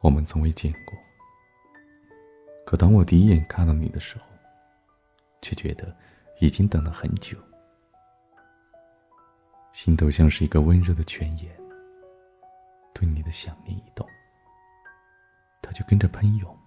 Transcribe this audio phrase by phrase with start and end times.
[0.00, 0.98] 我们从未见过，
[2.64, 4.24] 可当我第一眼看到你的时候，
[5.42, 5.94] 却觉得
[6.40, 7.36] 已经等了很久。
[9.72, 11.54] 心头像是一个温热的泉眼，
[12.94, 14.06] 对你的想念一动，
[15.62, 16.58] 它就跟着喷涌。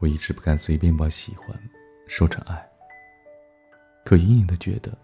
[0.00, 1.48] 我一直不敢随便把喜欢
[2.06, 2.70] 说成爱，
[4.04, 4.96] 可隐隐的觉得，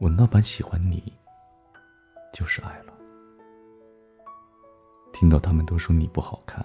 [0.00, 1.12] 我那般喜欢你，
[2.32, 2.92] 就是爱了。
[5.12, 6.64] 听到他们都说你不好看，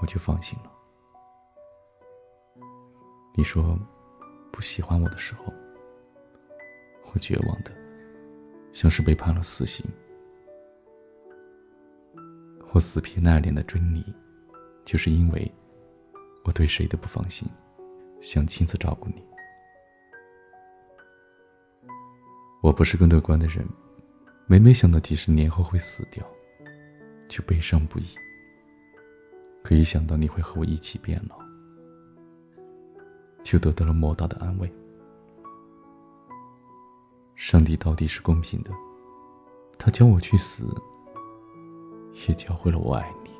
[0.00, 0.72] 我就放心了。
[3.34, 3.78] 你说
[4.50, 5.52] 不喜欢我的时候，
[7.12, 7.70] 我绝望的
[8.72, 9.84] 像是被判了死刑。
[12.72, 14.04] 我死皮赖脸的追你，
[14.84, 15.52] 就是因为。
[16.42, 17.46] 我对谁都不放心，
[18.22, 19.22] 想亲自照顾你。
[22.70, 23.66] 我不是个乐观的人，
[24.46, 26.24] 每每想到几十年后会死掉，
[27.28, 28.04] 就悲伤不已。
[29.64, 31.36] 可一想到你会和我一起变老，
[33.42, 34.72] 就得到了莫大的安慰。
[37.34, 38.70] 上帝到底是公平的，
[39.76, 40.64] 他教我去死，
[42.28, 43.30] 也教会了我爱你。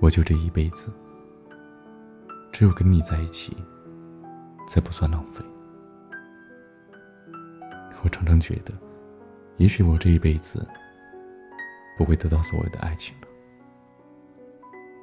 [0.00, 0.90] 我就这一辈子，
[2.50, 3.54] 只有跟你在一起，
[4.66, 5.44] 才不算浪费。
[8.02, 8.72] 我常常觉得，
[9.56, 10.64] 也许我这一辈子
[11.98, 13.26] 不会得到所谓的爱情了，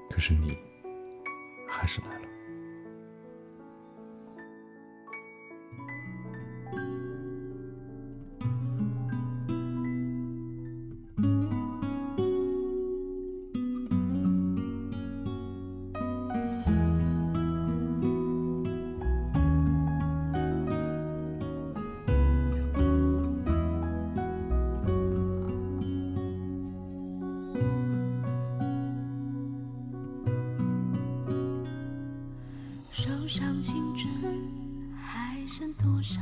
[0.10, 0.58] 可是你，
[1.68, 2.28] 还是来了。
[33.74, 34.40] 青春
[34.96, 36.22] 还剩多少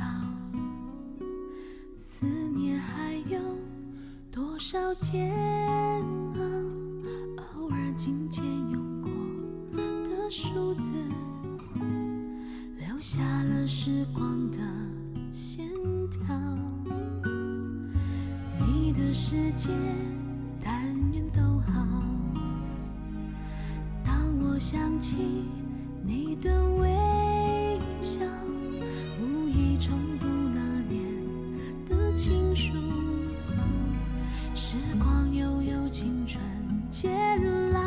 [1.98, 3.38] 思念，还有
[4.30, 5.30] 多少煎
[6.00, 6.40] 熬？
[7.60, 9.10] 偶尔紧牵用过
[10.02, 10.90] 的数字，
[12.78, 14.56] 留下了时光的
[15.30, 15.68] 线
[16.08, 16.34] 条。
[18.66, 19.68] 你的世界，
[20.64, 20.72] 但
[21.12, 21.86] 愿都好。
[24.02, 25.18] 当我想起
[26.02, 27.11] 你的微。
[29.20, 31.02] 无意重读那年
[31.86, 32.72] 的情书，
[34.54, 36.42] 时光悠悠，青春
[36.90, 37.10] 渐
[37.72, 37.80] 老。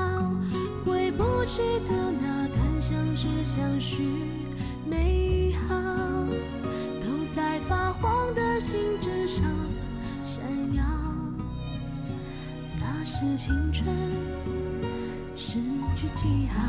[0.86, 4.04] 回不去的那段相知相许
[4.88, 5.76] 美好，
[7.02, 9.44] 都在发黄的信纸上
[10.24, 10.44] 闪
[10.76, 10.84] 耀。
[12.80, 13.88] 那是青春，
[15.36, 15.60] 是
[15.96, 16.64] 句记号。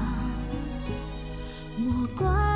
[1.76, 2.55] 莫怪。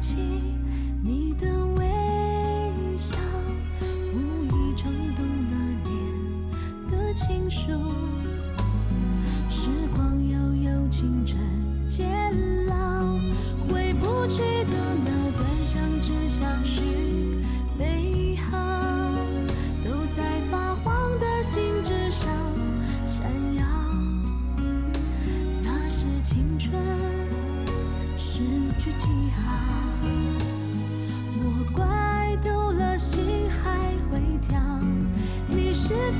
[0.00, 0.16] 起
[1.02, 1.84] 你的微
[2.96, 3.16] 笑，
[4.14, 4.84] 无意触
[5.16, 5.56] 动那
[5.88, 5.92] 年
[6.88, 7.72] 的情书。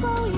[0.00, 0.37] 风雨